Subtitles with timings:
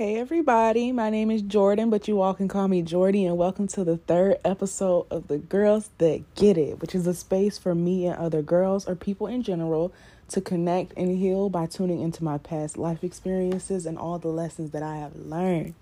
[0.00, 3.66] Hey everybody, my name is Jordan, but you all can call me Jordy, and welcome
[3.66, 7.74] to the third episode of The Girls That Get It, which is a space for
[7.74, 9.92] me and other girls or people in general
[10.30, 14.70] to connect and heal by tuning into my past life experiences and all the lessons
[14.70, 15.74] that I have learned.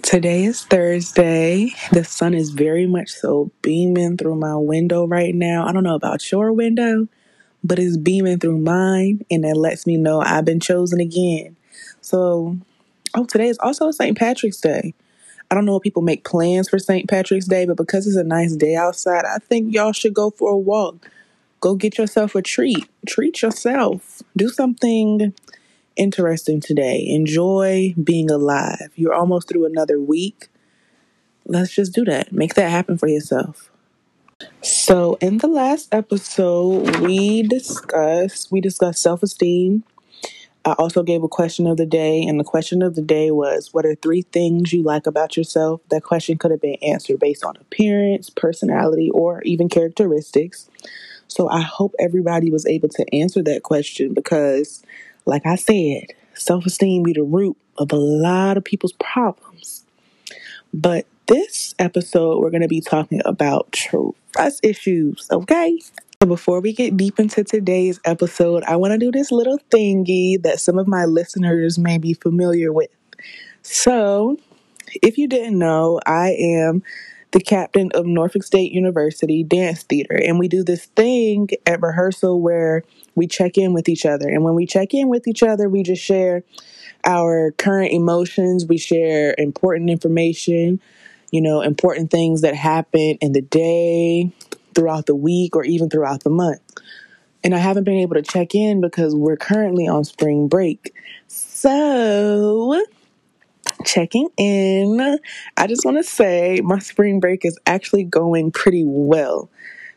[0.00, 1.72] Today is Thursday.
[1.90, 5.66] The sun is very much so beaming through my window right now.
[5.66, 7.08] I don't know about your window,
[7.64, 11.56] but it's beaming through mine, and it lets me know I've been chosen again.
[12.00, 12.56] So,
[13.14, 14.16] oh, today is also St.
[14.16, 14.94] Patrick's Day.
[15.50, 17.08] I don't know if people make plans for St.
[17.08, 20.50] Patrick's Day, but because it's a nice day outside, I think y'all should go for
[20.50, 21.10] a walk.
[21.60, 22.88] Go get yourself a treat.
[23.06, 24.22] Treat yourself.
[24.36, 25.34] Do something
[25.96, 27.04] interesting today.
[27.06, 28.90] Enjoy being alive.
[28.94, 30.48] You're almost through another week.
[31.44, 32.32] Let's just do that.
[32.32, 33.70] Make that happen for yourself.
[34.62, 39.84] So, in the last episode, we discussed we discussed self-esteem,
[40.64, 43.72] I also gave a question of the day, and the question of the day was
[43.72, 45.80] What are three things you like about yourself?
[45.90, 50.68] That question could have been answered based on appearance, personality, or even characteristics.
[51.28, 54.82] So I hope everybody was able to answer that question because,
[55.24, 59.84] like I said, self esteem be the root of a lot of people's problems.
[60.74, 65.78] But this episode, we're going to be talking about trust issues, okay?
[66.26, 70.60] Before we get deep into today's episode, I want to do this little thingy that
[70.60, 72.90] some of my listeners may be familiar with.
[73.62, 74.38] So,
[75.02, 76.82] if you didn't know, I am
[77.32, 82.40] the captain of Norfolk State University Dance Theater, and we do this thing at rehearsal
[82.40, 84.28] where we check in with each other.
[84.28, 86.44] And when we check in with each other, we just share
[87.04, 90.80] our current emotions, we share important information,
[91.30, 94.32] you know, important things that happen in the day,
[94.74, 96.60] throughout the week or even throughout the month.
[97.42, 100.94] And I haven't been able to check in because we're currently on spring break.
[101.28, 102.84] So,
[103.84, 105.18] checking in,
[105.56, 109.48] I just want to say my spring break is actually going pretty well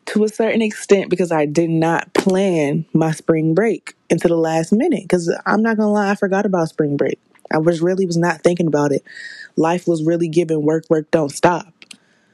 [0.05, 4.71] to a certain extent because I did not plan my spring break into the last
[4.71, 5.03] minute.
[5.03, 7.19] Because I'm not gonna lie, I forgot about spring break.
[7.51, 9.03] I was really was not thinking about it.
[9.55, 11.72] Life was really giving work, work, don't stop.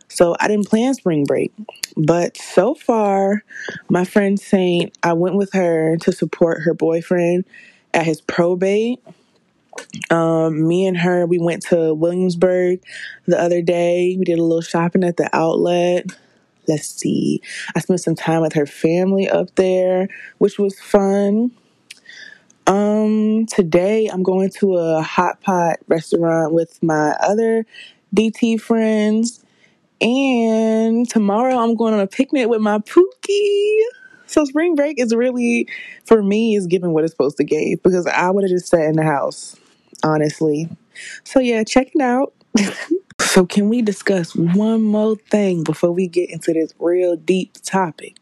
[0.09, 1.53] So I didn't plan spring break.
[1.96, 3.44] But so far,
[3.90, 7.46] my friend Saint, I went with her to support her boyfriend
[7.94, 9.00] at his probate.
[10.09, 12.81] Um, me and her, we went to Williamsburg
[13.25, 14.16] the other day.
[14.18, 16.08] We did a little shopping at the outlet.
[16.68, 17.41] Let's see.
[17.76, 21.52] I spent some time with her family up there, which was fun.
[22.68, 27.66] Um, today I'm going to a hot pot restaurant with my other
[28.16, 29.44] DT friends
[30.01, 33.79] and tomorrow I'm going on a picnic with my Pookie.
[34.27, 35.67] So spring break is really,
[36.05, 38.81] for me, is giving what it's supposed to give because I would have just sat
[38.81, 39.55] in the house,
[40.03, 40.69] honestly.
[41.23, 42.33] So yeah, check it out.
[43.19, 48.17] so can we discuss one more thing before we get into this real deep topic?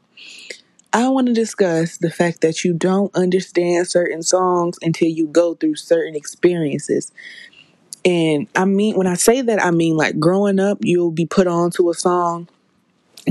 [0.94, 5.54] I want to discuss the fact that you don't understand certain songs until you go
[5.54, 7.12] through certain experiences.
[8.06, 11.48] And I mean, when I say that, I mean like growing up, you'll be put
[11.48, 12.48] on to a song,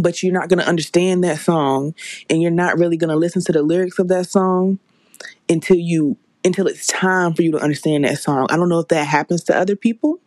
[0.01, 1.95] but you're not going to understand that song
[2.29, 4.79] and you're not really going to listen to the lyrics of that song
[5.49, 8.47] until you until it's time for you to understand that song.
[8.51, 10.21] I don't know if that happens to other people,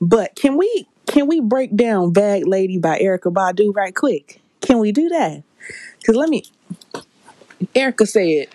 [0.00, 4.40] but can we can we break down Bag Lady by Erykah Badu right quick?
[4.60, 5.42] Can we do that?
[6.04, 6.44] Cuz let me
[7.74, 8.48] Erykah said,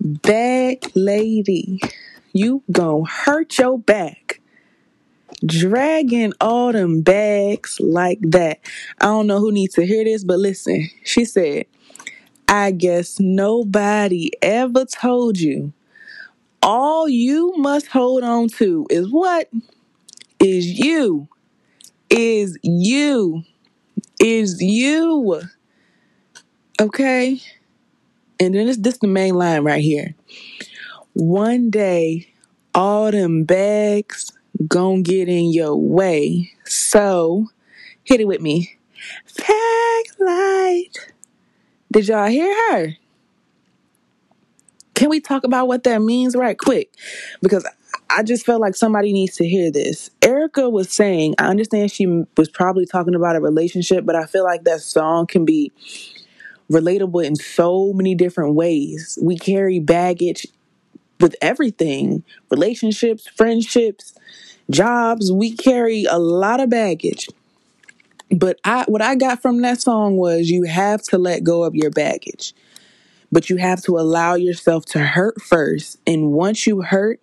[0.00, 1.80] "Bag Lady
[2.32, 4.40] you gon' hurt your back
[5.44, 8.60] dragging all them bags like that.
[9.00, 10.88] I don't know who needs to hear this, but listen.
[11.04, 11.66] She said,
[12.48, 15.72] I guess nobody ever told you.
[16.62, 19.48] All you must hold on to is what?
[20.38, 21.28] Is you.
[22.10, 23.42] Is you.
[24.20, 25.42] Is you.
[26.80, 27.40] Okay?
[28.38, 30.14] And then this this the main line right here.
[31.14, 32.32] One day,
[32.74, 34.30] all them bags
[34.68, 36.52] gon' get in your way.
[36.64, 37.48] So,
[38.04, 38.76] hit it with me.
[39.36, 41.12] Bag light.
[41.92, 42.94] Did y'all hear her?
[44.94, 46.94] Can we talk about what that means right quick?
[47.42, 47.66] Because
[48.08, 50.10] I just felt like somebody needs to hear this.
[50.20, 52.06] Erykah was saying, I understand she
[52.36, 55.72] was probably talking about a relationship, but I feel like that song can be
[56.70, 59.18] relatable in so many different ways.
[59.20, 60.46] We carry baggage
[61.20, 64.14] with everything relationships, friendships,
[64.70, 65.32] jobs.
[65.32, 67.28] We carry a lot of baggage.
[68.30, 71.74] But I what I got from that song was you have to let go of
[71.74, 72.54] your baggage.
[73.32, 75.98] But you have to allow yourself to hurt first.
[76.06, 77.20] And once you hurt,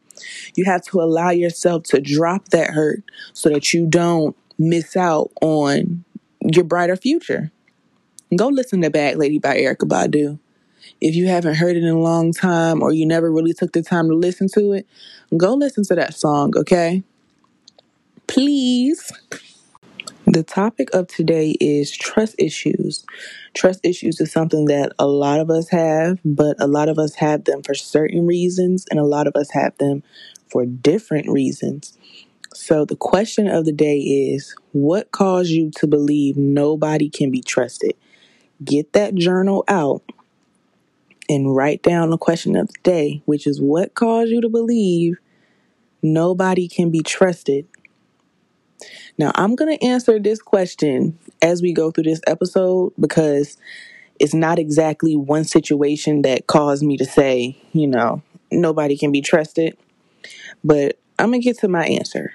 [0.55, 3.03] You have to allow yourself to drop that hurt
[3.33, 6.03] so that you don't miss out on
[6.41, 7.51] your brighter future.
[8.35, 10.39] Go listen to Bag Lady by Erykah Badu.
[11.01, 13.83] If you haven't heard it in a long time or you never really took the
[13.83, 14.87] time to listen to it,
[15.35, 17.03] go listen to that song, okay?
[18.27, 19.11] Please.
[20.25, 23.05] The topic of today is trust issues.
[23.53, 27.15] Trust issues is something that a lot of us have, but a lot of us
[27.15, 30.03] have them for certain reasons, and a lot of us have them
[30.49, 31.97] for different reasons.
[32.53, 37.41] So, the question of the day is what caused you to believe nobody can be
[37.41, 37.93] trusted?
[38.63, 40.03] Get that journal out
[41.29, 45.17] and write down the question of the day, which is what caused you to believe
[46.01, 47.67] nobody can be trusted?
[49.17, 53.57] Now, I'm going to answer this question as we go through this episode because
[54.19, 58.21] it's not exactly one situation that caused me to say, you know,
[58.51, 59.77] nobody can be trusted.
[60.63, 62.33] But I'm going to get to my answer.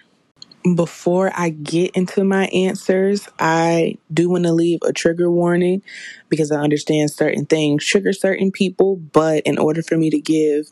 [0.77, 5.83] Before I get into my answers, I do want to leave a trigger warning
[6.29, 8.95] because I understand certain things trigger certain people.
[8.97, 10.71] But in order for me to give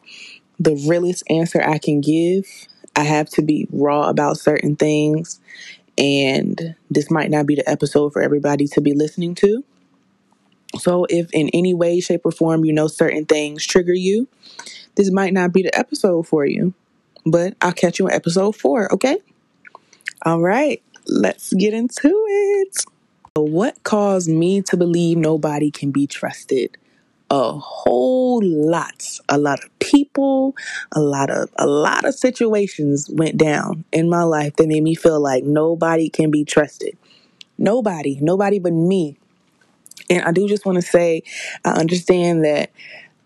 [0.61, 2.47] the realest answer I can give,
[2.97, 5.41] I have to be raw about certain things.
[5.99, 9.65] And this might not be the episode for everybody to be listening to.
[10.79, 14.29] So, if in any way, shape, or form you know certain things trigger you,
[14.97, 16.75] this might not be the episode for you.
[17.27, 19.19] But I'll catch you in episode four, okay?
[20.23, 22.85] All right, let's get into it.
[23.35, 26.77] What caused me to believe nobody can be trusted?
[27.31, 29.03] A whole lot.
[29.31, 30.55] A lot of people,
[30.93, 34.95] a lot of a lot of situations went down in my life that made me
[34.95, 36.99] feel like nobody can be trusted.
[37.57, 39.17] Nobody, nobody but me.
[40.11, 41.23] And I do just want to say
[41.65, 42.71] I understand that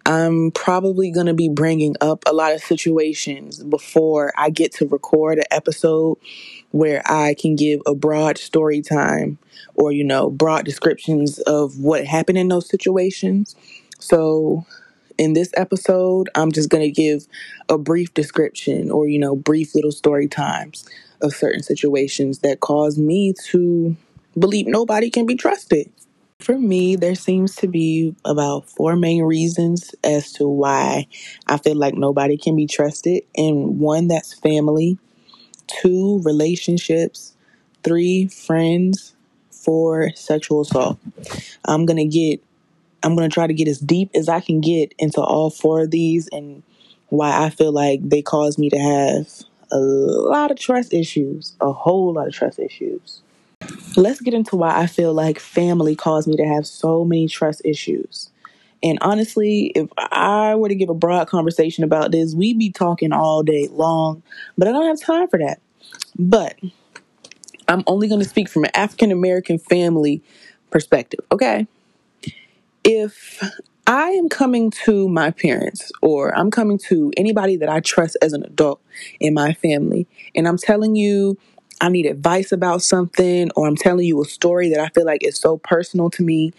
[0.06, 4.86] I'm probably going to be bringing up a lot of situations before I get to
[4.86, 6.18] record an episode
[6.72, 9.38] where I can give a broad story time
[9.74, 13.56] or, you know, broad descriptions of what happened in those situations.
[13.98, 14.66] So,
[15.16, 17.26] in this episode, I'm just going to give
[17.68, 20.86] a brief description or, you know, brief little story times
[21.22, 23.96] of certain situations that caused me to
[24.38, 25.90] believe nobody can be trusted.
[26.44, 31.06] For me, there seems to be about four main reasons as to why
[31.46, 33.23] I feel like nobody can be trusted.
[33.35, 34.99] And one, that's family
[35.67, 37.35] two, relationships,
[37.82, 39.14] three, friends,
[39.50, 40.99] four, sexual assault.
[41.64, 42.43] I'm going to get,
[43.02, 45.82] I'm going to try to get as deep as I can get into all four
[45.82, 46.62] of these and
[47.08, 49.29] why I feel like they cause me to have
[49.73, 53.24] a lot of trust issues, a whole lot of trust issues.
[53.96, 57.62] Let's get into why I feel like family caused me to have so many trust
[57.64, 58.31] issues.
[58.82, 63.12] And honestly, if I were to give a broad conversation about this, we'd be talking
[63.12, 64.23] all day long,
[64.58, 65.61] but I don't have time for that.
[66.19, 66.56] But
[67.69, 70.23] I'm only going to speak from an African American family
[70.70, 71.67] perspective, okay?
[72.82, 73.43] If
[73.87, 78.32] I am coming to my parents or I'm coming to anybody that I trust as
[78.32, 78.81] an adult
[79.20, 81.38] in my family, and I'm telling you
[81.81, 85.25] I need advice about something, or I'm telling you a story that I feel like
[85.25, 86.53] is so personal to me,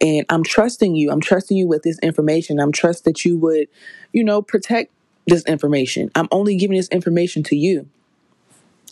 [0.00, 1.10] and I'm trusting you.
[1.10, 2.60] I'm trusting you with this information.
[2.60, 3.68] I'm trust that you would,
[4.12, 4.92] you know, protect
[5.26, 6.10] this information.
[6.14, 7.88] I'm only giving this information to you.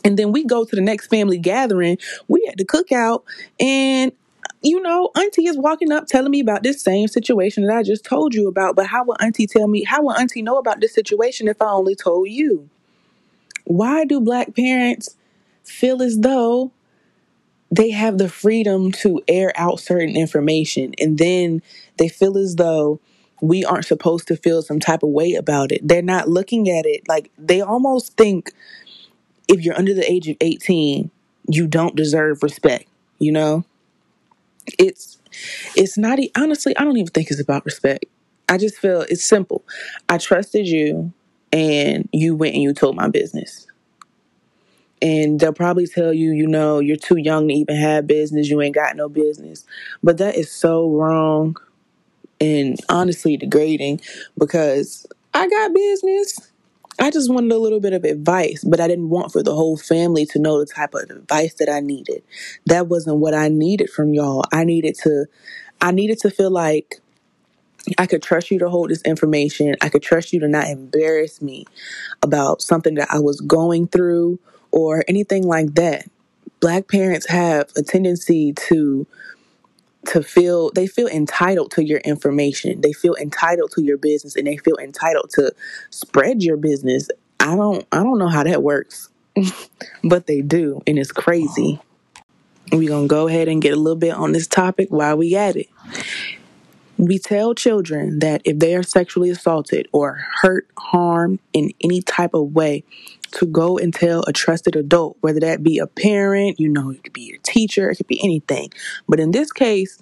[0.05, 1.99] And then we go to the next family gathering.
[2.29, 3.23] We at the cookout,
[3.61, 4.13] and
[4.63, 8.05] you know, Auntie is walking up telling me about this same situation that I just
[8.05, 8.77] told you about.
[8.77, 9.85] But how will Auntie tell me?
[9.85, 12.69] How will Auntie know about this situation if I only told you?
[13.65, 15.17] Why do black parents
[15.65, 16.73] feel as though
[17.71, 21.63] they have the freedom to air out certain information and then
[21.99, 23.01] they feel as though
[23.41, 25.87] we aren't supposed to feel some type of way about it.
[25.87, 28.53] They're not looking at it like they almost think
[29.49, 31.11] if you're under the age of 18,
[31.49, 32.87] you don't deserve respect,
[33.19, 33.65] you know?
[34.79, 35.19] It's
[35.75, 38.07] it's not honestly, I don't even think it's about respect.
[38.49, 39.65] I just feel it's simple.
[40.09, 41.13] I trusted you
[41.53, 43.64] and you went and you told my business
[45.05, 48.63] and they'll probably tell you, you know, you're too young to even have business, you
[48.63, 49.67] ain't got no business.
[50.03, 51.57] But that is so wrong
[52.41, 54.01] and honestly degrading
[54.39, 56.53] because I got business.
[57.01, 59.77] I just wanted a little bit of advice, but I didn't want for the whole
[59.77, 62.23] family to know the type of advice that I needed.
[62.67, 64.45] That wasn't what I needed from y'all.
[64.53, 65.27] I needed to
[65.81, 67.01] I needed to feel like
[67.99, 69.75] I could trust you to hold this information.
[69.81, 71.67] I could trust you to not embarrass me
[72.23, 74.39] about something that I was going through
[74.75, 76.07] or anything like that.
[76.61, 79.07] Black parents have a tendency to
[80.07, 82.81] to feel they feel entitled to your information.
[82.81, 85.53] They feel entitled to your business and they feel entitled to
[85.91, 87.09] spread your business.
[87.41, 89.09] I don't I don't know how that works.
[90.05, 91.81] but they do, and it's crazy.
[92.73, 95.57] We're gonna go ahead and get a little bit on this topic while we at
[95.57, 95.69] it.
[96.97, 102.35] We tell children that if they are sexually assaulted or hurt, harmed in any type
[102.35, 102.85] of way,
[103.35, 107.03] to go and tell a trusted adult, whether that be a parent, you know, it
[107.03, 108.73] could be your teacher, it could be anything.
[109.09, 109.99] But in this case,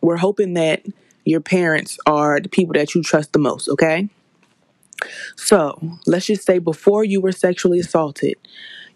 [0.00, 0.84] we're hoping that
[1.24, 4.08] your parents are the people that you trust the most, okay?
[5.36, 8.36] So let's just say before you were sexually assaulted,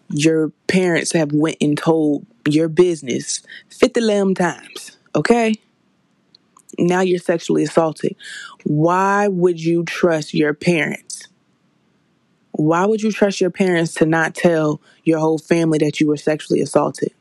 [0.09, 5.53] your parents have went and told your business 50 lamb times, okay?
[6.79, 8.15] Now you're sexually assaulted.
[8.63, 11.10] Why would you trust your parents?
[12.61, 16.17] Why would you trust your parents to not tell your whole family that you were
[16.17, 17.11] sexually assaulted?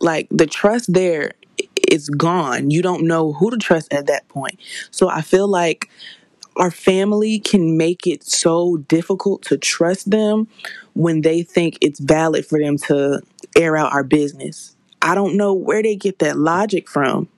[0.00, 1.32] Like the trust there
[1.88, 2.70] is gone.
[2.70, 4.60] You don't know who to trust at that point.
[4.92, 5.90] So I feel like
[6.56, 10.46] our family can make it so difficult to trust them
[10.94, 13.22] when they think it's valid for them to
[13.56, 14.76] air out our business.
[15.02, 17.28] I don't know where they get that logic from.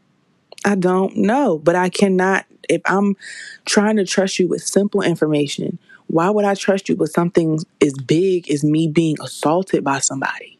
[0.66, 2.44] I don't know, but I cannot.
[2.68, 3.16] If I'm
[3.64, 5.78] trying to trust you with simple information,
[6.08, 10.58] why would I trust you with something as big as me being assaulted by somebody?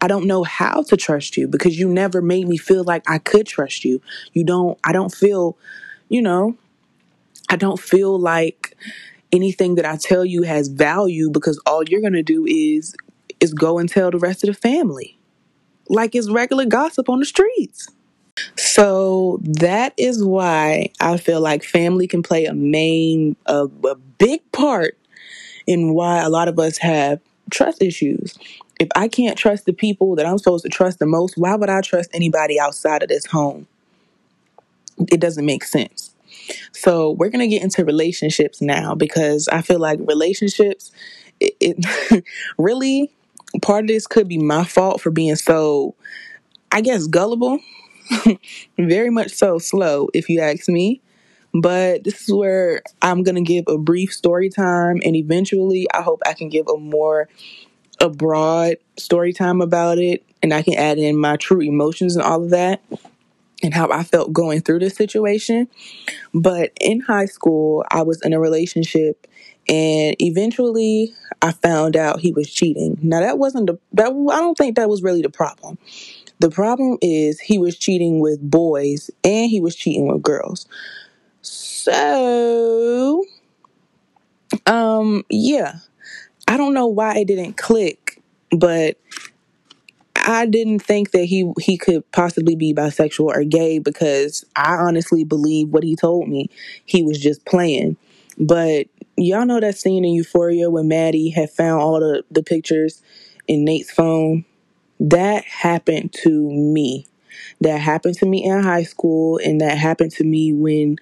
[0.00, 3.18] I don't know how to trust you because you never made me feel like I
[3.18, 4.00] could trust you.
[4.32, 5.56] You don't, I don't feel,
[6.08, 6.56] you know,
[7.48, 8.76] I don't feel like
[9.32, 12.94] anything that I tell you has value because all you're going to do is
[13.40, 15.18] is go and tell the rest of the family.
[15.88, 17.88] Like it's regular gossip on the streets.
[18.56, 24.50] So that is why I feel like family can play a main, a, a big
[24.52, 24.98] part
[25.66, 28.36] in why a lot of us have trust issues.
[28.80, 31.70] If I can't trust the people that I'm supposed to trust the most, why would
[31.70, 33.66] I trust anybody outside of this home?
[35.10, 36.14] It doesn't make sense.
[36.72, 40.92] So we're gonna get into relationships now because I feel like relationships,
[41.40, 42.24] it, it
[42.58, 43.10] really
[43.62, 45.94] part of this could be my fault for being so,
[46.72, 47.60] I guess, gullible
[48.78, 51.00] Very much so slow, if you ask me.
[51.54, 56.02] But this is where I'm going to give a brief story time, and eventually, I
[56.02, 57.28] hope I can give a more
[58.00, 62.24] a broad story time about it, and I can add in my true emotions and
[62.24, 62.82] all of that,
[63.62, 65.68] and how I felt going through this situation.
[66.34, 69.26] But in high school, I was in a relationship,
[69.68, 72.98] and eventually, I found out he was cheating.
[73.02, 75.78] Now, that wasn't the that I don't think that was really the problem.
[76.40, 80.66] The problem is he was cheating with boys and he was cheating with girls.
[81.42, 83.24] So,
[84.66, 85.76] um, yeah,
[86.48, 88.98] I don't know why it didn't click, but
[90.16, 95.24] I didn't think that he he could possibly be bisexual or gay because I honestly
[95.24, 96.50] believe what he told me.
[96.84, 97.96] He was just playing.
[98.38, 103.02] But y'all know that scene in Euphoria when Maddie had found all the, the pictures
[103.46, 104.44] in Nate's phone
[105.00, 107.06] that happened to me.
[107.60, 110.96] That happened to me in high school, and that happened to me when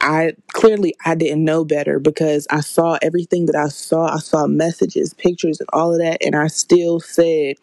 [0.00, 4.14] I clearly I didn't know better because I saw everything that I saw.
[4.14, 7.56] I saw messages, pictures, and all of that, and I still said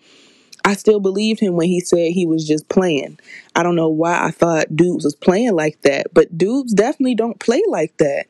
[0.66, 3.20] I still believed him when he said he was just playing.
[3.56, 7.40] I don't know why I thought dudes was playing like that, but dudes definitely don't
[7.40, 8.28] play like that.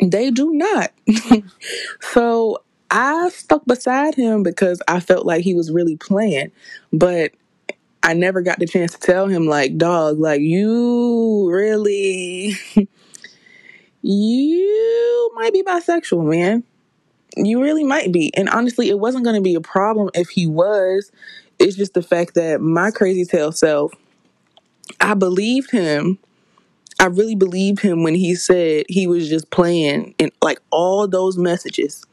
[0.00, 0.92] They do not.
[2.00, 2.58] so
[2.90, 6.52] I stuck beside him because I felt like he was really playing,
[6.92, 7.32] but
[8.02, 12.54] I never got the chance to tell him like, dog, like you really
[14.02, 16.64] you might be bisexual, man.
[17.36, 18.34] You really might be.
[18.36, 21.12] And honestly, it wasn't going to be a problem if he was.
[21.58, 23.92] It's just the fact that my crazy tail self
[25.00, 26.18] I believed him.
[26.98, 31.38] I really believed him when he said he was just playing and like all those
[31.38, 32.04] messages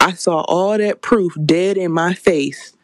[0.00, 2.74] I saw all that proof dead in my face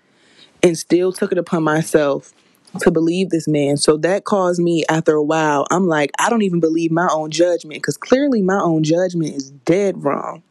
[0.63, 2.33] and still took it upon myself
[2.81, 3.77] to believe this man.
[3.79, 7.31] So that caused me, after a while, I'm like, I don't even believe my own
[7.31, 10.43] judgment because clearly my own judgment is dead wrong.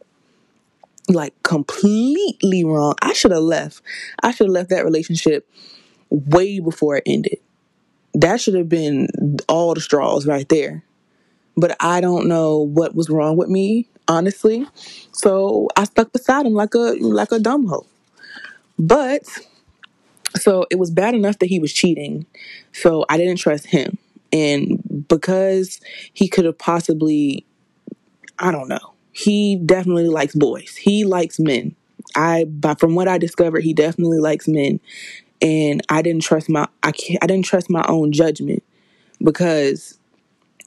[1.08, 2.94] Like, completely wrong.
[3.00, 3.80] I should have left.
[4.22, 5.48] I should have left that relationship
[6.10, 7.38] way before it ended.
[8.14, 9.08] That should have been
[9.48, 10.85] all the straws right there.
[11.56, 14.66] But I don't know what was wrong with me honestly.
[15.12, 17.86] So I stuck beside him like a like a dumb hoe.
[18.78, 19.22] But
[20.36, 22.26] so it was bad enough that he was cheating.
[22.72, 23.98] So I didn't trust him.
[24.32, 25.80] And because
[26.12, 27.46] he could have possibly
[28.38, 28.94] I don't know.
[29.12, 30.76] He definitely likes boys.
[30.76, 31.74] He likes men.
[32.14, 34.80] I but from what I discovered, he definitely likes men.
[35.42, 38.62] And I didn't trust my I can't, I didn't trust my own judgment
[39.22, 39.98] because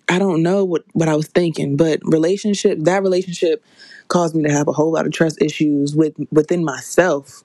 [0.09, 3.63] I don't know what, what I was thinking, but relationship that relationship
[4.09, 7.43] caused me to have a whole lot of trust issues with within myself.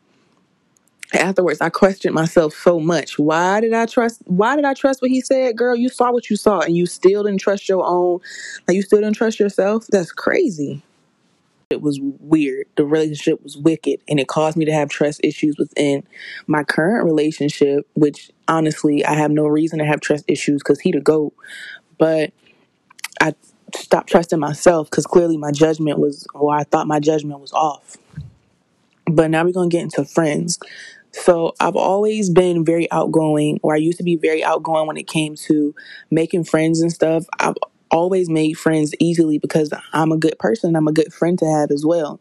[1.15, 3.19] Afterwards, I questioned myself so much.
[3.19, 5.57] Why did I trust why did I trust what he said?
[5.57, 8.21] Girl, you saw what you saw and you still didn't trust your own
[8.69, 9.87] like you still didn't trust yourself?
[9.89, 10.83] That's crazy.
[11.71, 12.67] It was weird.
[12.77, 16.05] The relationship was wicked and it caused me to have trust issues within
[16.47, 20.93] my current relationship, which honestly I have no reason to have trust issues because he
[20.93, 21.35] the GOAT.
[21.99, 22.33] But
[23.21, 23.35] I
[23.75, 27.97] stopped trusting myself because clearly my judgment was, or I thought my judgment was off.
[29.07, 30.59] But now we're going to get into friends.
[31.13, 35.07] So I've always been very outgoing, or I used to be very outgoing when it
[35.07, 35.75] came to
[36.11, 37.27] making friends and stuff.
[37.39, 37.57] I've
[37.91, 40.75] always made friends easily because I'm a good person.
[40.75, 42.21] I'm a good friend to have as well.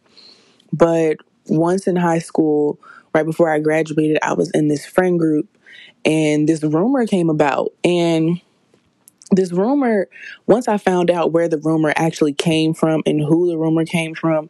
[0.71, 2.79] But once in high school,
[3.13, 5.47] right before I graduated, I was in this friend group
[6.05, 7.73] and this rumor came about.
[7.83, 8.41] And
[9.35, 10.07] this rumor,
[10.47, 14.15] once I found out where the rumor actually came from and who the rumor came
[14.15, 14.49] from,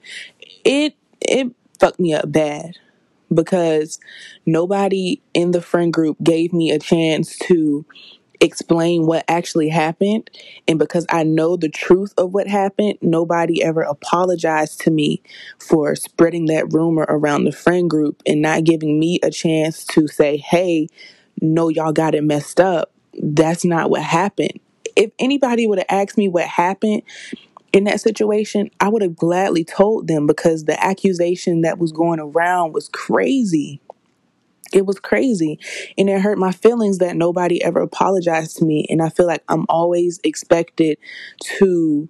[0.66, 2.78] it it fucked me up bad
[3.34, 4.00] because
[4.46, 7.86] nobody in the friend group gave me a chance to
[8.42, 10.30] explain what actually happened.
[10.68, 15.22] And because I know the truth of what happened, nobody ever apologized to me
[15.60, 20.08] for spreading that rumor around the friend group and not giving me a chance to
[20.08, 20.90] say, hey,
[21.42, 22.92] no, y'all got it messed up.
[23.22, 24.60] That's not what happened
[24.95, 27.03] if anybody would have asked me what happened
[27.73, 32.19] in that situation, I would have gladly told them because the accusation that was going
[32.19, 33.81] around was crazy.
[34.71, 35.59] It was crazy.
[35.97, 38.85] And it hurt my feelings that nobody ever apologized to me.
[38.89, 40.97] And I feel like I'm always expected
[41.57, 42.09] to,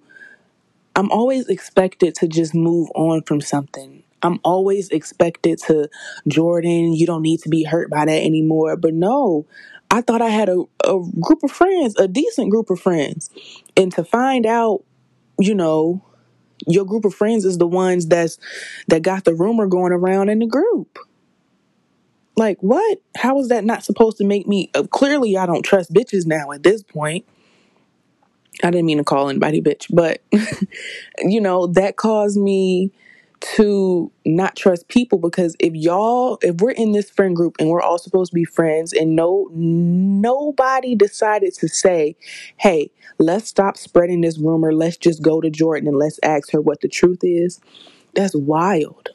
[0.96, 4.02] I'm always expected to just move on from something.
[4.22, 5.90] I'm always expected to,
[6.26, 8.76] Jordan, you don't need to be hurt by that anymore.
[8.76, 9.46] But no,
[9.94, 13.30] I thought I had a, a group of friends, a decent group of friends.
[13.76, 14.82] And to find out,
[15.38, 16.04] you know,
[16.66, 18.38] your group of friends is the ones that's
[18.88, 20.98] that got the rumor going around in the group.
[22.36, 23.00] Like what?
[23.16, 24.68] How is that not supposed to make me?
[24.74, 27.24] Uh, clearly, I don't trust bitches now at this point.
[28.64, 30.22] I didn't mean to call anybody bitch, but
[31.18, 32.90] you know that caused me
[33.56, 37.82] to not trust people because if y'all if we're in this friend group and we're
[37.82, 42.16] all supposed to be friends and no nobody decided to say
[42.56, 44.72] hey let's stop spreading this rumor.
[44.72, 47.60] Let's just go to jordan and let's ask her what the truth is.
[48.14, 49.10] That's wild.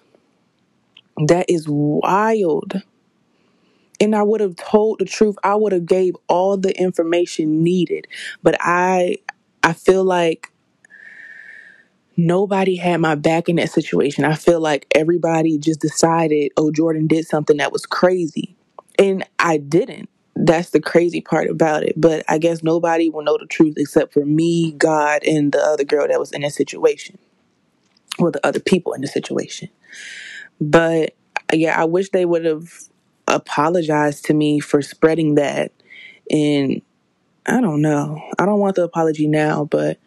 [1.28, 2.82] That is wild.
[4.02, 5.36] And i would have told the truth.
[5.44, 8.08] I would have gave all the information needed.
[8.44, 9.18] But i
[9.63, 10.52] i feel like
[12.19, 14.25] nobody had my back in that situation.
[14.25, 18.55] I feel like everybody just decided, oh, Jordan did something that was crazy.
[18.97, 20.10] And I didn't.
[20.36, 21.99] That's the crazy part about it.
[21.99, 25.84] But I guess nobody will know the truth except for me, God, and the other
[25.84, 27.17] girl that was in that situation.
[28.19, 29.69] Well, the other people in the situation.
[30.60, 31.15] But
[31.53, 32.69] yeah, I wish they would have
[33.27, 35.71] apologized to me for spreading that.
[36.29, 36.82] And
[37.45, 38.21] I don't know.
[38.38, 39.99] I don't want the apology now, but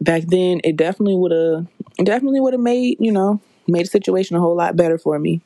[0.00, 1.66] back then it definitely would have
[2.04, 5.40] definitely would have made you know made the situation a whole lot better for me.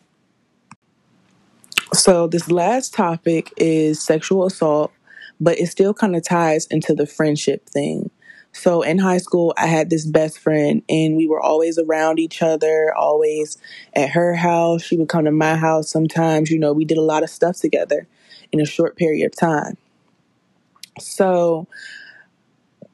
[1.93, 4.93] So this last topic is sexual assault
[5.39, 8.11] but it still kind of ties into the friendship thing.
[8.53, 12.41] So in high school i had this best friend and we were always around each
[12.43, 13.59] other always
[13.95, 14.83] at her house.
[14.83, 17.57] She would come to my house sometimes you know we did a lot of stuff
[17.59, 18.07] together
[18.53, 19.77] in a short period of time.
[20.99, 21.67] So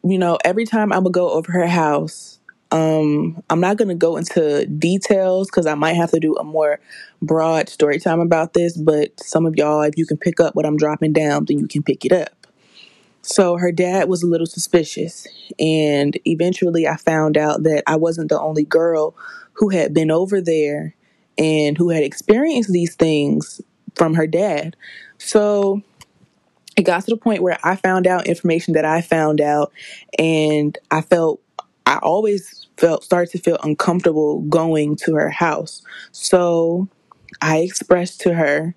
[0.05, 2.39] you know, every time I would go over her house,
[2.71, 6.45] um, I'm not going to go into details because I might have to do a
[6.45, 6.81] more
[7.21, 10.65] broad story time about this, but some of y'all, if you can pick up what
[10.65, 12.47] I'm dropping down, then you can pick it up.
[13.21, 15.29] So her dad was a little suspicious,
[15.61, 19.15] and eventually I found out that I wasn't the only girl
[19.53, 20.97] who had been over there
[21.39, 23.61] and who had experienced these things
[23.95, 24.77] from her dad.
[25.19, 25.83] So
[26.77, 29.73] it got to the point where I found out information that I found out,
[30.19, 31.41] and I felt
[31.87, 35.83] I always felt started to feel uncomfortable going to her house.
[36.13, 36.89] So
[37.41, 38.75] I expressed to her,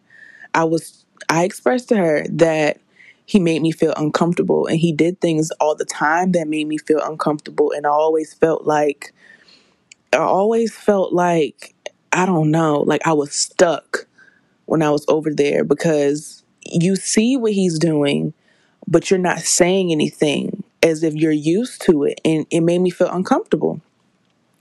[0.54, 2.80] I was I expressed to her that
[3.26, 6.78] he made me feel uncomfortable and he did things all the time that made me
[6.78, 9.14] feel uncomfortable and I always felt like
[10.14, 11.76] I always felt like
[12.14, 14.08] I don't know, like I was stuck
[14.66, 18.34] when I was over there because you see what he's doing,
[18.88, 22.22] but you're not saying anything as if you're used to it.
[22.24, 23.82] And it made me feel uncomfortable.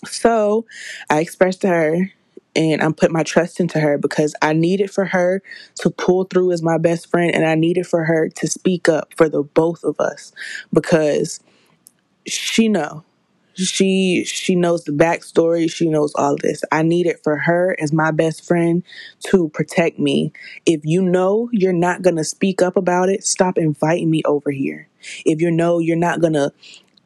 [0.07, 0.67] So
[1.11, 2.13] I expressed to her
[2.57, 5.43] and I put my trust into her because I needed for her
[5.77, 9.13] to pull through as my best friend and I needed for her to speak up
[9.17, 10.33] for the both of us
[10.73, 11.41] because
[12.27, 13.05] she know
[13.57, 15.71] she she knows the backstory.
[15.71, 16.65] She knows all this.
[16.73, 18.83] I need it for her as my best friend
[19.27, 20.33] to protect me.
[20.67, 24.89] If you know you're not gonna speak up about it stop inviting me over here.
[25.27, 26.53] If you know you're not gonna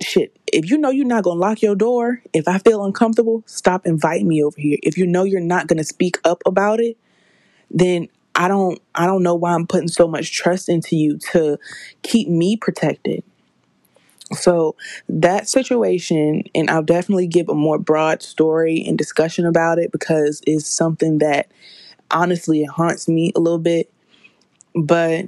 [0.00, 3.86] shit if you know you're not gonna lock your door if i feel uncomfortable stop
[3.86, 4.78] inviting me over here.
[4.82, 6.98] If you know you're not gonna speak up about it
[7.70, 11.58] then i don't i don't know why i'm putting so much trust into you to
[12.02, 13.24] keep me protected
[14.32, 14.76] so
[15.08, 20.42] that situation, and I'll definitely give a more broad story and discussion about it because
[20.46, 21.50] it's something that
[22.10, 23.90] honestly it haunts me a little bit.
[24.74, 25.26] But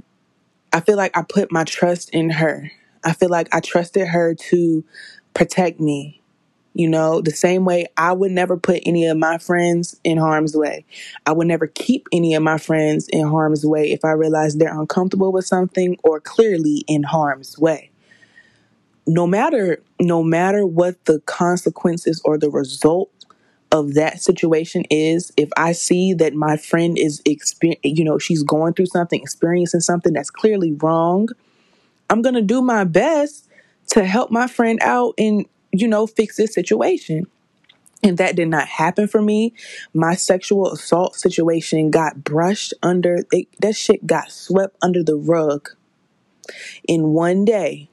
[0.72, 2.70] I feel like I put my trust in her.
[3.02, 4.84] I feel like I trusted her to
[5.32, 6.20] protect me.
[6.74, 10.56] You know, the same way I would never put any of my friends in harm's
[10.56, 10.84] way.
[11.26, 14.78] I would never keep any of my friends in harm's way if I realized they're
[14.78, 17.90] uncomfortable with something or clearly in harm's way
[19.06, 23.10] no matter no matter what the consequences or the result
[23.72, 28.42] of that situation is if i see that my friend is exper- you know she's
[28.42, 31.28] going through something experiencing something that's clearly wrong
[32.08, 33.48] i'm going to do my best
[33.90, 37.26] to help my friend out and you know fix this situation.
[38.02, 39.52] And that did not happen for me
[39.92, 45.68] my sexual assault situation got brushed under it, that shit got swept under the rug.
[46.88, 47.89] In one day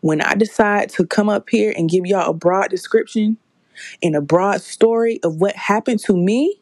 [0.00, 3.36] when I decide to come up here and give y'all a broad description
[4.02, 6.60] and a broad story of what happened to me,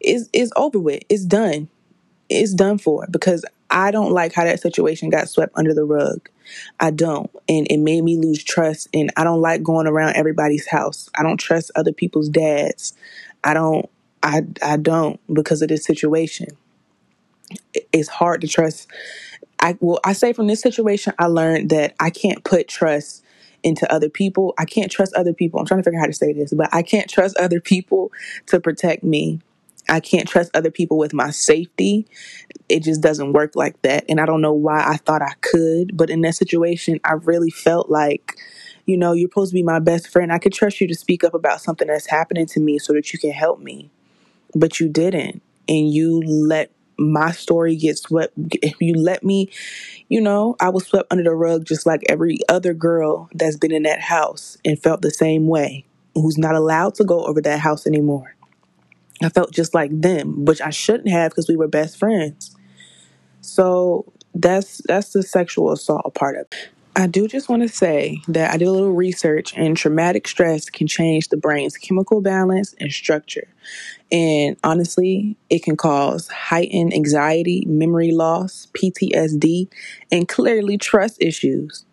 [0.00, 1.02] is is over with.
[1.08, 1.68] It's done.
[2.28, 6.28] It's done for because I don't like how that situation got swept under the rug.
[6.80, 7.30] I don't.
[7.48, 8.88] And it made me lose trust.
[8.94, 11.08] And I don't like going around everybody's house.
[11.18, 12.94] I don't trust other people's dads.
[13.44, 13.88] I don't
[14.22, 16.48] I I don't because of this situation.
[17.92, 18.88] It's hard to trust
[19.60, 23.24] I well, I say from this situation, I learned that I can't put trust
[23.62, 24.54] into other people.
[24.58, 25.58] I can't trust other people.
[25.60, 28.12] I'm trying to figure out how to say this, but I can't trust other people
[28.46, 29.40] to protect me.
[29.88, 32.06] I can't trust other people with my safety.
[32.68, 34.04] It just doesn't work like that.
[34.08, 37.50] And I don't know why I thought I could, but in that situation, I really
[37.50, 38.36] felt like,
[38.86, 40.32] you know, you're supposed to be my best friend.
[40.32, 43.12] I could trust you to speak up about something that's happening to me so that
[43.12, 43.90] you can help me.
[44.54, 45.42] But you didn't.
[45.68, 48.32] And you let my story gets swept
[48.62, 49.50] if you let me
[50.08, 53.72] you know i was swept under the rug just like every other girl that's been
[53.72, 57.60] in that house and felt the same way who's not allowed to go over that
[57.60, 58.34] house anymore.
[59.22, 62.54] I felt just like them which i shouldn't have because we were best friends.
[63.40, 68.22] So that's that's the sexual assault part of it I do just want to say
[68.28, 72.74] that I did a little research, and traumatic stress can change the brain's chemical balance
[72.80, 73.48] and structure.
[74.12, 79.68] And honestly, it can cause heightened anxiety, memory loss, PTSD,
[80.12, 81.85] and clearly trust issues.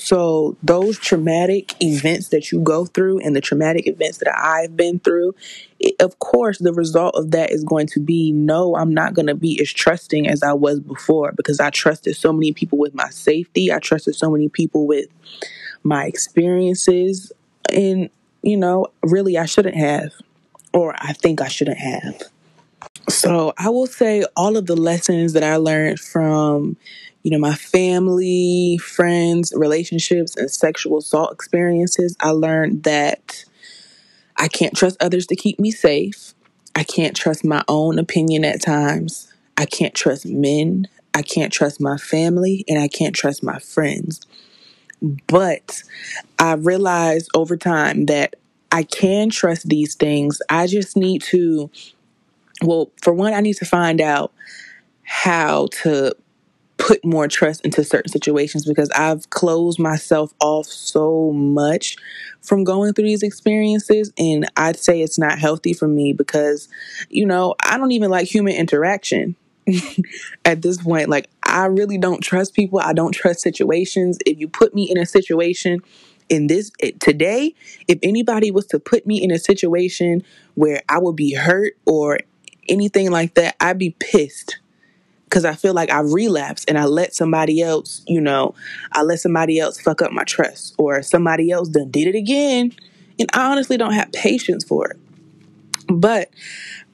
[0.00, 5.00] So, those traumatic events that you go through and the traumatic events that I've been
[5.00, 5.34] through,
[5.80, 9.26] it, of course, the result of that is going to be no, I'm not going
[9.26, 12.94] to be as trusting as I was before because I trusted so many people with
[12.94, 13.72] my safety.
[13.72, 15.08] I trusted so many people with
[15.82, 17.32] my experiences.
[17.72, 18.08] And,
[18.42, 20.12] you know, really, I shouldn't have
[20.72, 22.22] or I think I shouldn't have.
[23.08, 26.76] So I will say all of the lessons that I learned from,
[27.22, 33.44] you know, my family, friends, relationships, and sexual assault experiences, I learned that
[34.36, 36.34] I can't trust others to keep me safe.
[36.74, 39.32] I can't trust my own opinion at times.
[39.56, 40.86] I can't trust men.
[41.12, 42.64] I can't trust my family.
[42.68, 44.20] And I can't trust my friends.
[45.26, 45.82] But
[46.38, 48.36] I realized over time that
[48.70, 50.40] I can trust these things.
[50.48, 51.70] I just need to,
[52.62, 54.32] well, for one, I need to find out
[55.02, 56.14] how to
[56.88, 61.96] put more trust into certain situations because I've closed myself off so much
[62.40, 64.10] from going through these experiences.
[64.16, 66.66] And I'd say it's not healthy for me because,
[67.10, 69.36] you know, I don't even like human interaction.
[70.46, 74.48] at this point like i really don't trust people i don't trust situations if you
[74.48, 75.78] put me in a situation
[76.30, 76.70] in this
[77.00, 77.54] today,
[77.86, 80.22] if anybody was to put me in a situation
[80.54, 82.18] where I would be hurt or
[82.68, 84.58] anything like that, I'd be pissed
[85.28, 88.54] because I feel like I relapsed and I let somebody else, you know,
[88.92, 92.72] I let somebody else fuck up my trust or somebody else done did it again.
[93.18, 94.98] And I honestly don't have patience for it.
[95.88, 96.30] But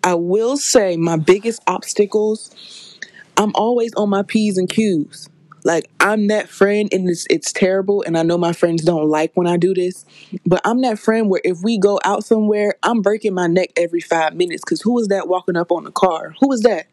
[0.02, 2.98] I will say my biggest obstacles,
[3.36, 5.28] I'm always on my P's and Q's.
[5.62, 9.32] Like I'm that friend and it's it's terrible and I know my friends don't like
[9.34, 10.04] when I do this,
[10.44, 14.00] but I'm that friend where if we go out somewhere, I'm breaking my neck every
[14.00, 16.34] 5 minutes cuz who is that walking up on the car?
[16.40, 16.86] Who is that?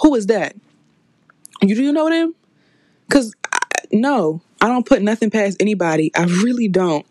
[0.00, 0.56] Who is that?
[1.62, 2.34] You do you know them?
[3.10, 3.32] Cuz
[3.92, 4.42] no.
[4.60, 6.10] I don't put nothing past anybody.
[6.16, 7.06] I really don't.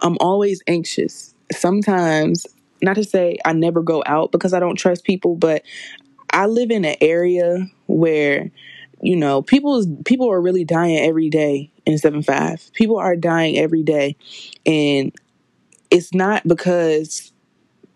[0.00, 1.34] I'm always anxious.
[1.52, 2.46] Sometimes,
[2.82, 5.62] not to say I never go out because I don't trust people, but
[6.32, 8.50] I live in an area where
[9.02, 12.70] you know people people are really dying every day in seven five.
[12.74, 14.16] People are dying every day,
[14.66, 15.12] and
[15.90, 17.32] it's not because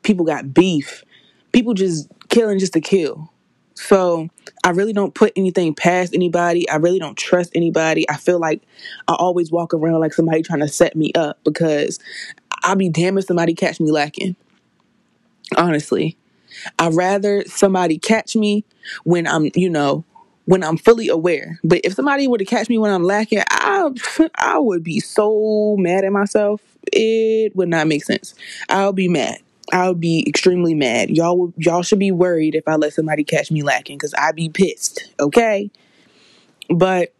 [0.02, 1.04] people got beef.
[1.52, 3.31] People just killing just to kill.
[3.74, 4.28] So
[4.64, 6.68] I really don't put anything past anybody.
[6.68, 8.08] I really don't trust anybody.
[8.08, 8.62] I feel like
[9.08, 11.98] I always walk around like somebody trying to set me up because
[12.64, 14.36] I'll be damned if somebody catch me lacking.
[15.56, 16.16] Honestly.
[16.78, 18.64] I'd rather somebody catch me
[19.04, 20.04] when I'm, you know,
[20.46, 21.58] when I'm fully aware.
[21.64, 23.90] But if somebody were to catch me when I'm lacking, I
[24.36, 26.60] I would be so mad at myself.
[26.92, 28.34] It would not make sense.
[28.68, 29.38] I'll be mad.
[29.72, 31.10] I would be extremely mad.
[31.10, 34.48] Y'all y'all should be worried if I let somebody catch me lacking cuz I'd be
[34.48, 35.70] pissed, okay?
[36.68, 37.14] But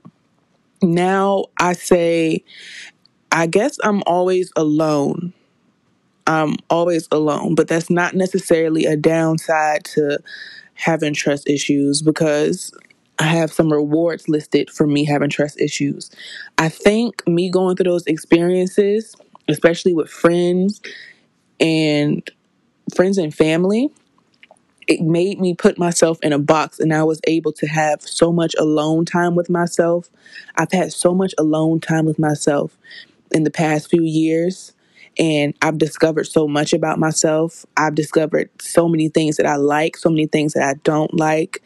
[0.83, 2.45] now I say
[3.31, 5.33] I guess I'm always alone.
[6.27, 10.19] I'm always alone, but that's not necessarily a downside to
[10.75, 12.73] having trust issues because
[13.19, 16.11] I have some rewards listed for me having trust issues.
[16.59, 19.17] I think me going through those experiences,
[19.49, 20.81] especially with friends
[21.63, 22.29] and
[22.95, 23.91] friends and family,
[24.89, 28.33] it made me put myself in a box and I was able to have so
[28.33, 30.11] much alone time with myself.
[30.57, 32.77] I've had so much alone time with myself
[33.33, 34.73] in the past few years
[35.19, 37.67] and I've discovered so much about myself.
[37.77, 41.63] I've discovered so many things that I like, so many things that I don't like.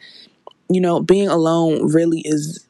[0.69, 2.66] You know, being alone really is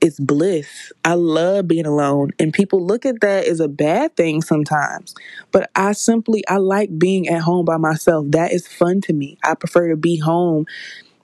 [0.00, 0.92] is bliss.
[1.04, 5.14] I love being alone and people look at that as a bad thing sometimes.
[5.52, 8.26] But I simply I like being at home by myself.
[8.30, 9.38] That is fun to me.
[9.44, 10.66] I prefer to be home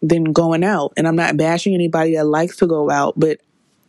[0.02, 0.92] than going out.
[0.96, 3.40] And I'm not bashing anybody that likes to go out, but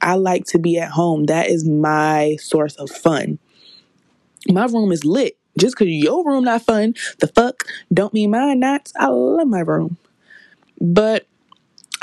[0.02, 1.26] I like to be at home.
[1.26, 3.40] That is my source of fun.
[4.50, 5.38] My room is lit.
[5.60, 8.92] Just because your room not fun, the fuck don't mean mine not.
[8.96, 9.98] I love my room.
[10.80, 11.26] But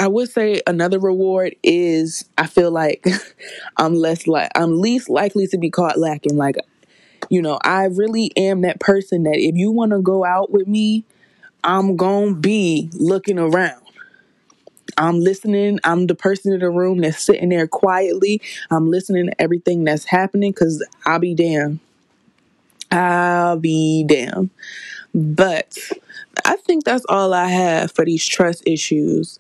[0.05, 3.07] I would say another reward is I feel like
[3.79, 6.37] I'm less like I'm least likely to be caught lacking.
[6.37, 6.57] Like,
[7.31, 10.69] you know, I really am that person that if you want to go out with
[10.69, 11.05] me,
[11.65, 13.81] I'm gonna be looking around.
[14.99, 15.79] I'm listening.
[15.85, 18.43] I'm the person in the room that's sitting there quietly.
[18.71, 21.81] I'm listening to everything that's happening because I'll be damned.
[22.93, 24.51] I'll be damned.
[25.15, 25.79] But
[26.45, 29.39] I think that's all I have for these trust issues.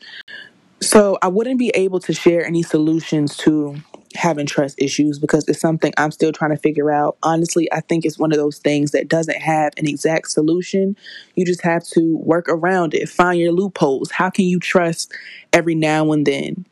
[0.84, 3.76] So I wouldn't be able to share any solutions to
[4.14, 7.16] having trust issues because it's something I'm still trying to figure out.
[7.22, 10.94] Honestly, I think it's one of those things that doesn't have an exact solution.
[11.36, 14.10] You just have to work around it, find your loopholes.
[14.10, 15.10] How can you trust
[15.54, 16.66] every now and then?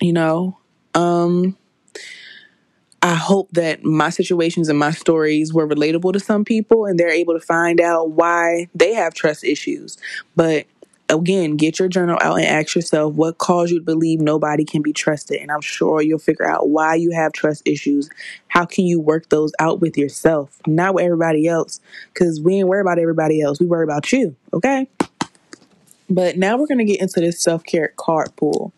[0.00, 0.58] You know?
[0.94, 1.56] Um
[3.02, 7.10] I hope that my situations and my stories were relatable to some people and they're
[7.10, 9.98] able to find out why they have trust issues.
[10.34, 10.66] But
[11.08, 14.82] again, get your journal out and ask yourself what caused you to believe nobody can
[14.82, 15.40] be trusted.
[15.40, 18.08] And I'm sure you'll figure out why you have trust issues.
[18.48, 21.80] How can you work those out with yourself, not with everybody else?
[22.12, 23.60] Because we ain't worry about everybody else.
[23.60, 24.88] We worry about you, okay?
[26.08, 28.72] But now we're going to get into this self care card pool.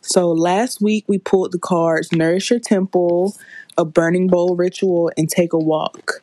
[0.00, 3.36] So last week we pulled the cards Nourish Your Temple,
[3.78, 6.22] a burning bowl ritual, and take a walk.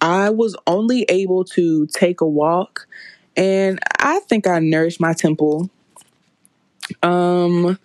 [0.00, 2.86] I was only able to take a walk
[3.38, 5.70] and I think I nourished my temple.
[7.02, 7.78] Um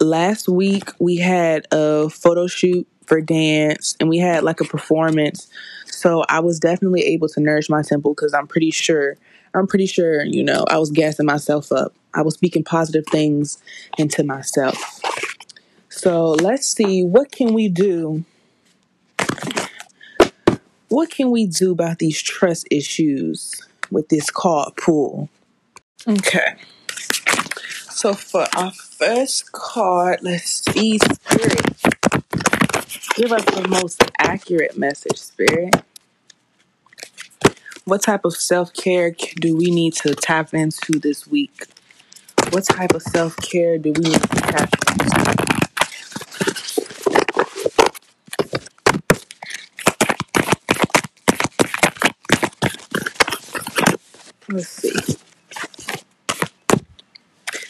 [0.00, 5.48] last week we had a photo shoot for dance and we had like a performance.
[5.86, 9.16] So I was definitely able to nourish my temple cuz I'm pretty sure
[9.54, 11.94] I'm pretty sure, you know, I was gassing myself up.
[12.14, 13.58] I was speaking positive things
[13.98, 15.00] into myself.
[15.90, 18.24] So let's see what can we do
[20.88, 25.28] what can we do about these trust issues with this card pool?
[26.08, 26.54] Okay.
[27.90, 31.76] So for our first card, let's see, Spirit.
[33.14, 35.76] Give us the most accurate message, Spirit.
[37.84, 41.66] What type of self care do we need to tap into this week?
[42.50, 45.51] What type of self care do we need to tap into?
[54.52, 54.92] Let's see.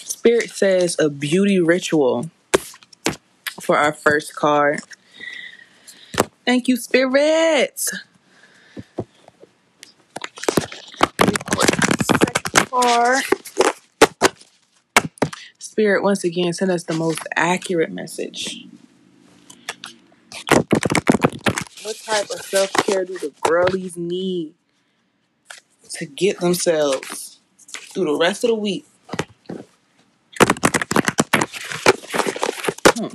[0.03, 2.29] Spirit says a beauty ritual
[3.61, 4.81] for our first card.
[6.45, 7.79] Thank you, Spirit.
[7.79, 8.03] Second
[12.69, 13.25] card.
[15.61, 18.67] Spirit once again send us the most accurate message.
[21.85, 24.55] What type of self care do the girlies need
[25.93, 28.87] to get themselves through the rest of the week?
[32.95, 33.09] Hmm.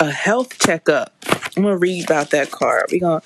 [0.00, 1.14] A health checkup.
[1.56, 2.86] I'm gonna read about that card.
[2.90, 3.22] We're gonna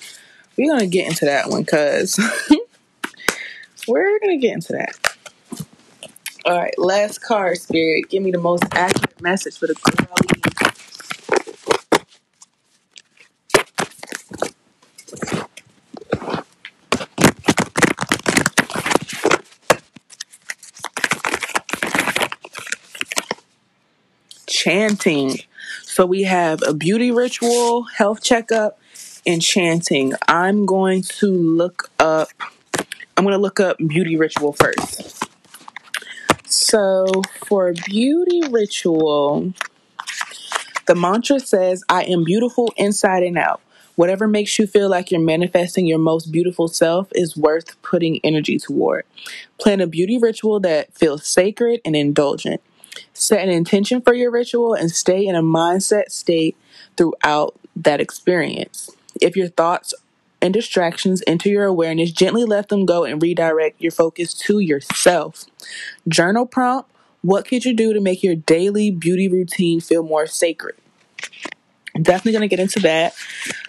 [0.57, 2.19] we're gonna get into that one because
[3.87, 4.97] we're gonna get into that.
[6.45, 8.09] All right, last card, Spirit.
[8.09, 10.44] Give me the most accurate message for the.
[24.65, 25.37] Chanting.
[25.83, 28.79] So we have a beauty ritual, health checkup,
[29.23, 30.13] and chanting.
[30.27, 32.29] I'm going to look up
[33.17, 35.23] I'm going to look up beauty ritual first.
[36.45, 37.05] So
[37.45, 39.53] for beauty ritual,
[40.87, 43.61] the mantra says, I am beautiful inside and out.
[43.95, 48.57] Whatever makes you feel like you're manifesting your most beautiful self is worth putting energy
[48.57, 49.05] toward.
[49.59, 52.61] Plan a beauty ritual that feels sacred and indulgent.
[53.13, 56.55] Set an intention for your ritual and stay in a mindset state
[56.97, 58.89] throughout that experience.
[59.21, 59.93] If your thoughts
[60.41, 65.45] and distractions enter your awareness, gently let them go and redirect your focus to yourself.
[66.07, 66.89] Journal prompt
[67.21, 70.75] What could you do to make your daily beauty routine feel more sacred?
[71.99, 73.15] Definitely going to get into that.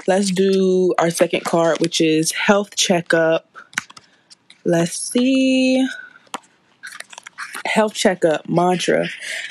[0.07, 3.49] Let's do our second card, which is health checkup.
[4.65, 5.87] Let's see
[7.67, 9.09] health checkup mantra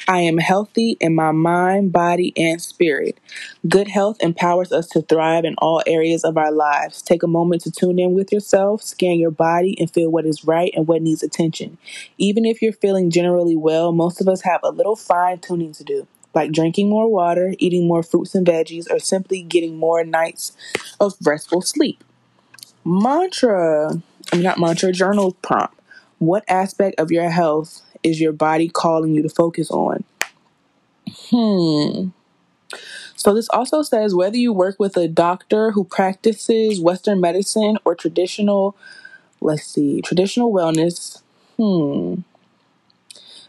[0.08, 3.20] I am healthy in my mind, body, and spirit.
[3.68, 7.02] Good health empowers us to thrive in all areas of our lives.
[7.02, 10.46] Take a moment to tune in with yourself, scan your body, and feel what is
[10.46, 11.78] right and what needs attention.
[12.18, 15.84] Even if you're feeling generally well, most of us have a little fine tuning to
[15.84, 16.08] do.
[16.36, 20.52] Like drinking more water, eating more fruits and veggies, or simply getting more nights
[21.00, 22.04] of restful sleep.
[22.84, 24.02] Mantra,
[24.32, 25.80] I'm not mantra, journal prompt.
[26.20, 30.04] What aspect of your health is your body calling you to focus on?
[31.30, 32.10] Hmm.
[33.16, 37.96] So this also says whether you work with a doctor who practices Western medicine or
[37.96, 38.76] traditional,
[39.42, 41.22] let's see, traditional wellness.
[41.58, 42.22] Hmm.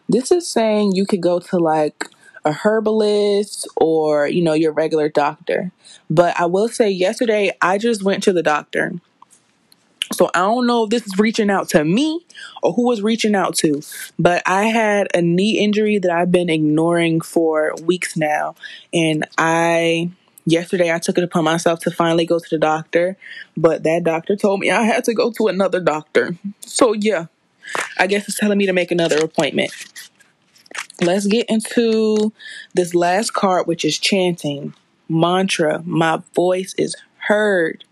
[0.08, 2.06] This is saying you could go to like
[2.44, 5.72] a herbalist or, you know, your regular doctor.
[6.08, 8.92] But I will say yesterday I just went to the doctor
[10.12, 12.24] so I don't know if this is reaching out to me
[12.62, 13.82] or who was reaching out to,
[14.18, 18.54] but I had a knee injury that I've been ignoring for weeks now.
[18.92, 20.10] And I,
[20.44, 23.16] yesterday, I took it upon myself to finally go to the doctor,
[23.56, 26.36] but that doctor told me I had to go to another doctor.
[26.60, 27.26] So yeah,
[27.98, 29.72] I guess it's telling me to make another appointment.
[31.00, 32.32] Let's get into
[32.74, 34.72] this last card, which is chanting
[35.08, 35.82] mantra.
[35.84, 37.84] My voice is heard.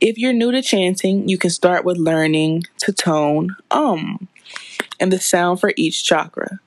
[0.00, 4.28] If you're new to chanting, you can start with learning to tone um
[5.00, 6.60] and the sound for each chakra.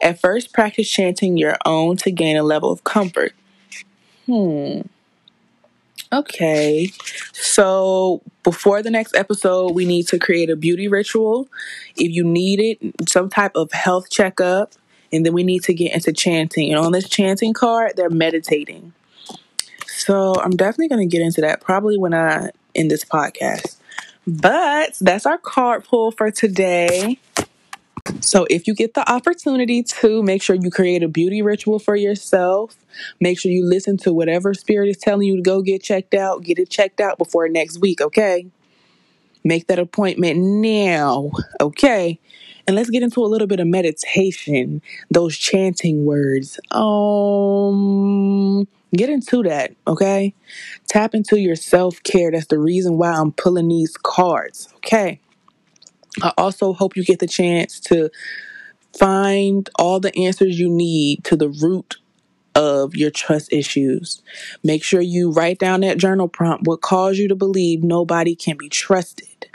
[0.00, 3.32] At first, practice chanting your own to gain a level of comfort.
[4.26, 4.82] Hmm.
[6.12, 6.90] Okay.
[7.32, 11.48] So, before the next episode, we need to create a beauty ritual.
[11.96, 14.74] If you need it, some type of health checkup,
[15.12, 16.70] and then we need to get into chanting.
[16.70, 18.92] And on this chanting card, they're meditating.
[19.86, 23.76] So, I'm definitely going to get into that probably when I in this podcast.
[24.26, 27.18] But that's our card pull for today.
[28.20, 31.96] So, if you get the opportunity to make sure you create a beauty ritual for
[31.96, 32.76] yourself,
[33.18, 36.42] make sure you listen to whatever spirit is telling you to go get checked out,
[36.42, 38.46] get it checked out before next week, okay?
[39.42, 42.18] Make that appointment now, okay?
[42.66, 46.58] And let's get into a little bit of meditation, those chanting words.
[46.70, 50.34] Um, Get into that, okay?
[50.88, 52.30] Tap into your self care.
[52.32, 55.20] That's the reason why I'm pulling these cards, okay?
[56.22, 58.10] I also hope you get the chance to
[58.98, 61.96] find all the answers you need to the root
[62.54, 64.22] of your trust issues.
[64.64, 68.56] Make sure you write down that journal prompt what caused you to believe nobody can
[68.56, 69.48] be trusted.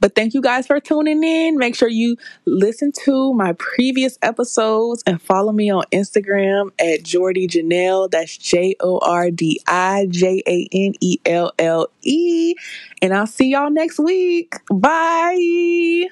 [0.00, 1.56] But thank you guys for tuning in.
[1.56, 7.46] Make sure you listen to my previous episodes and follow me on Instagram at Jordy
[7.48, 8.10] Janelle.
[8.10, 12.54] That's J O R D I J A N E L L E.
[13.02, 14.54] And I'll see y'all next week.
[14.70, 16.08] Bye.